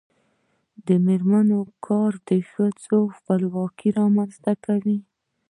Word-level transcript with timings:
د 0.87 0.87
میرمنو 1.05 1.59
کار 1.87 2.11
د 2.29 2.31
ښځو 2.51 2.99
خپلواکي 3.15 3.89
رامنځته 3.99 4.53
کوي. 4.65 4.97